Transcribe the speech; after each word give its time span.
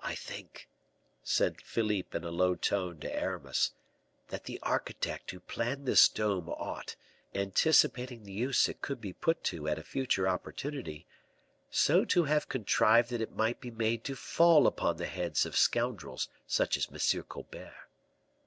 "I 0.00 0.14
think," 0.14 0.68
said 1.22 1.62
Philippe 1.62 2.14
in 2.14 2.22
a 2.22 2.30
low 2.30 2.54
tone 2.54 3.00
to 3.00 3.10
Aramis, 3.10 3.72
"that 4.28 4.44
the 4.44 4.58
architect 4.62 5.30
who 5.30 5.40
planned 5.40 5.86
this 5.86 6.06
dome 6.06 6.50
ought, 6.50 6.96
anticipating 7.34 8.24
the 8.24 8.32
use 8.34 8.68
it 8.68 8.82
could 8.82 9.00
be 9.00 9.14
put 9.14 9.42
to 9.44 9.66
at 9.68 9.78
a 9.78 9.82
future 9.82 10.28
opportunity, 10.28 11.06
so 11.70 12.04
to 12.04 12.24
have 12.24 12.50
contrived 12.50 13.08
that 13.08 13.22
it 13.22 13.32
might 13.34 13.58
be 13.58 13.70
made 13.70 14.04
to 14.04 14.14
fall 14.14 14.66
upon 14.66 14.98
the 14.98 15.06
heads 15.06 15.46
of 15.46 15.56
scoundrels 15.56 16.28
such 16.46 16.76
as 16.76 16.86
M. 16.92 17.22
Colbert." 17.22 17.72